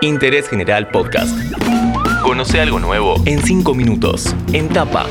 [0.00, 1.36] Interés General Podcast.
[2.22, 4.34] Conoce algo nuevo en 5 minutos.
[4.52, 5.06] En tapa.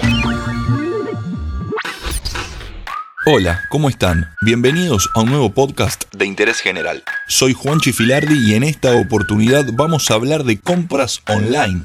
[3.25, 4.29] Hola, ¿cómo están?
[4.41, 7.03] Bienvenidos a un nuevo podcast de Interés General.
[7.27, 11.83] Soy Juan Chifilardi y en esta oportunidad vamos a hablar de compras online.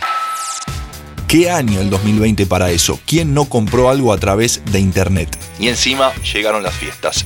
[1.27, 3.01] ¿Qué año el 2020 para eso?
[3.07, 5.37] ¿Quién no compró algo a través de Internet?
[5.59, 7.25] Y encima llegaron las fiestas.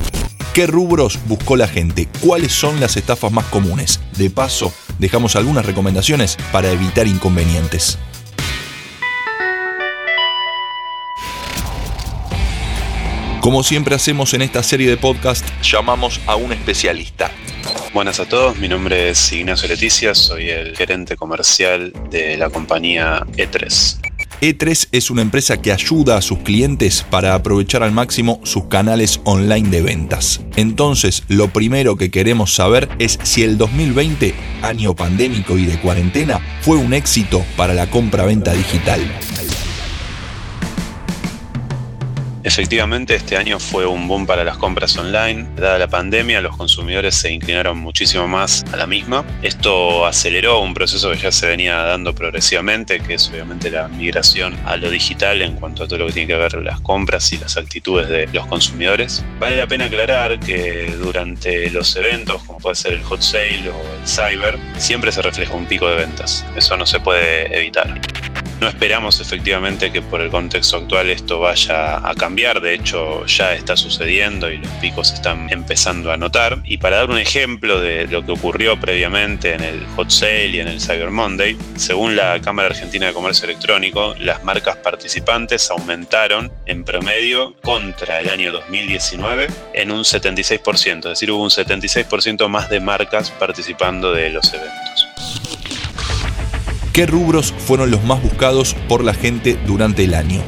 [0.56, 2.08] ¿Qué rubros buscó la gente?
[2.22, 4.00] ¿Cuáles son las estafas más comunes?
[4.16, 7.98] De paso, dejamos algunas recomendaciones para evitar inconvenientes.
[13.42, 17.30] Como siempre hacemos en esta serie de podcast, llamamos a un especialista.
[17.92, 23.26] Buenas a todos, mi nombre es Ignacio Leticia, soy el gerente comercial de la compañía
[23.36, 24.15] E3.
[24.40, 29.20] E3 es una empresa que ayuda a sus clientes para aprovechar al máximo sus canales
[29.24, 30.40] online de ventas.
[30.56, 36.40] Entonces, lo primero que queremos saber es si el 2020, año pandémico y de cuarentena,
[36.60, 39.00] fue un éxito para la compra-venta digital.
[42.46, 45.48] Efectivamente, este año fue un boom para las compras online.
[45.56, 49.24] Dada la pandemia, los consumidores se inclinaron muchísimo más a la misma.
[49.42, 54.56] Esto aceleró un proceso que ya se venía dando progresivamente, que es obviamente la migración
[54.64, 57.38] a lo digital en cuanto a todo lo que tiene que ver las compras y
[57.38, 59.24] las actitudes de los consumidores.
[59.40, 64.00] Vale la pena aclarar que durante los eventos, como puede ser el hot sale o
[64.00, 66.46] el cyber, siempre se refleja un pico de ventas.
[66.54, 68.00] Eso no se puede evitar.
[68.60, 73.52] No esperamos efectivamente que por el contexto actual esto vaya a cambiar, de hecho ya
[73.52, 76.62] está sucediendo y los picos están empezando a notar.
[76.64, 80.60] Y para dar un ejemplo de lo que ocurrió previamente en el Hot Sale y
[80.60, 86.50] en el Cyber Monday, según la Cámara Argentina de Comercio Electrónico, las marcas participantes aumentaron
[86.64, 92.70] en promedio contra el año 2019 en un 76%, es decir, hubo un 76% más
[92.70, 95.05] de marcas participando de los eventos.
[96.96, 100.40] ¿Qué rubros fueron los más buscados por la gente durante el año?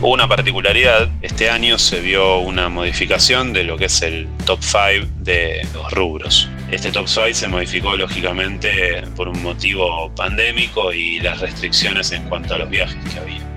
[0.00, 4.58] Hubo una particularidad, este año se vio una modificación de lo que es el top
[4.62, 6.48] 5 de los rubros.
[6.72, 12.54] Este top 5 se modificó lógicamente por un motivo pandémico y las restricciones en cuanto
[12.54, 13.53] a los viajes que había.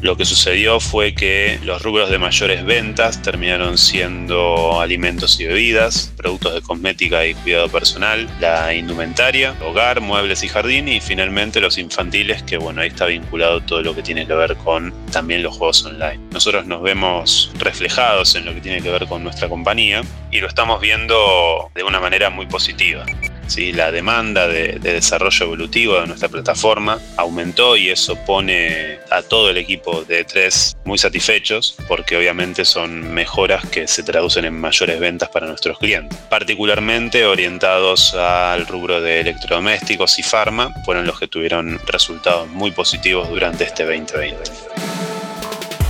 [0.00, 6.12] Lo que sucedió fue que los rubros de mayores ventas terminaron siendo alimentos y bebidas,
[6.16, 11.78] productos de cosmética y cuidado personal, la indumentaria, hogar, muebles y jardín y finalmente los
[11.78, 15.56] infantiles, que bueno, ahí está vinculado todo lo que tiene que ver con también los
[15.56, 16.20] juegos online.
[16.30, 20.46] Nosotros nos vemos reflejados en lo que tiene que ver con nuestra compañía y lo
[20.46, 23.04] estamos viendo de una manera muy positiva.
[23.48, 23.72] ¿Sí?
[23.72, 29.56] la demanda de, desarrollo evolutivo de nuestra plataforma aumentó y eso pone a todo el
[29.56, 35.28] equipo de E3 muy satisfechos porque obviamente son mejoras que se traducen en mayores ventas
[35.28, 36.18] para nuestros clientes.
[36.30, 43.28] Particularmente orientados al rubro de electrodomésticos y farma fueron los que tuvieron resultados muy positivos
[43.28, 44.78] durante este 2020.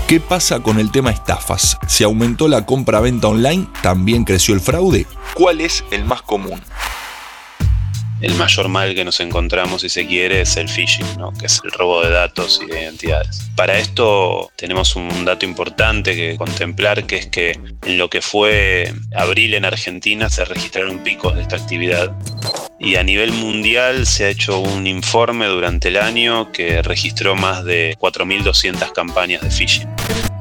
[0.08, 1.76] ¿Qué pasa con el tema estafas?
[1.86, 3.66] ¿Se aumentó la compra-venta online?
[3.82, 5.06] ¿También creció el fraude?
[5.34, 6.58] ¿Cuál es el más común?
[8.20, 11.32] El mayor mal que nos encontramos, si se quiere, es el phishing, ¿no?
[11.32, 13.50] que es el robo de datos y de identidades.
[13.54, 18.92] Para esto tenemos un dato importante que contemplar, que es que en lo que fue
[19.14, 22.12] abril en Argentina se registraron picos de esta actividad.
[22.80, 27.64] Y a nivel mundial se ha hecho un informe durante el año que registró más
[27.64, 29.88] de 4.200 campañas de phishing.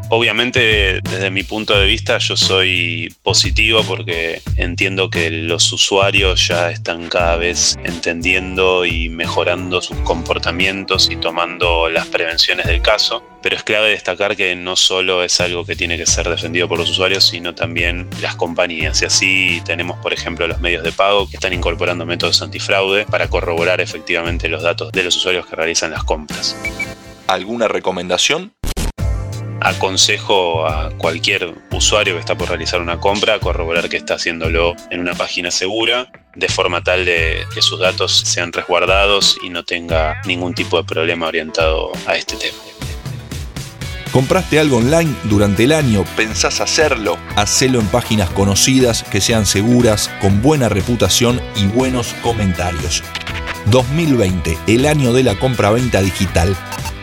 [0.09, 6.71] Obviamente, desde mi punto de vista, yo soy positivo porque entiendo que los usuarios ya
[6.71, 13.21] están cada vez entendiendo y mejorando sus comportamientos y tomando las prevenciones del caso.
[13.41, 16.79] Pero es clave destacar que no solo es algo que tiene que ser defendido por
[16.79, 19.01] los usuarios, sino también las compañías.
[19.01, 23.27] Y así tenemos, por ejemplo, los medios de pago que están incorporando métodos antifraude para
[23.27, 26.55] corroborar efectivamente los datos de los usuarios que realizan las compras.
[27.27, 28.53] ¿Alguna recomendación?
[29.61, 34.99] Aconsejo a cualquier usuario que está por realizar una compra corroborar que está haciéndolo en
[34.99, 40.21] una página segura, de forma tal de que sus datos sean resguardados y no tenga
[40.25, 42.57] ningún tipo de problema orientado a este tema.
[44.11, 46.03] ¿Compraste algo online durante el año?
[46.15, 47.17] ¿Pensás hacerlo?
[47.35, 53.03] Hacelo en páginas conocidas, que sean seguras, con buena reputación y buenos comentarios.
[53.69, 56.55] 2020, el año de la compra-venta digital.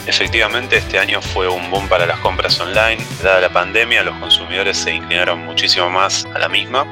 [0.06, 2.98] Efectivamente, este año fue un boom para las compras online.
[3.22, 6.84] Dada la pandemia, los consumidores se inclinaron muchísimo más a la misma.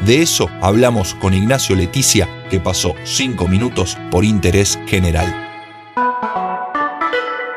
[0.00, 5.48] De eso hablamos con Ignacio Leticia, que pasó 5 minutos por Interés General.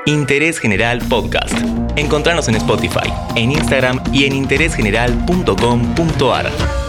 [0.06, 1.54] Interés General Podcast.
[1.96, 6.85] Encontrarnos en Spotify, en Instagram y en interésgeneral.com.ar.